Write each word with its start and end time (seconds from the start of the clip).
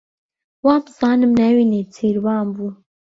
وابزانم 0.65 1.31
ناوی 1.39 1.65
نێچیروان 1.71 2.45
بوو. 2.55 2.69